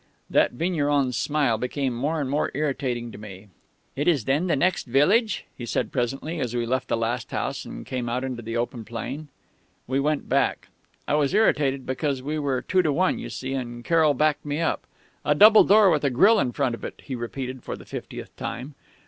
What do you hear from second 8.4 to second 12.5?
the open plain. "We went back.... "I was irritated because we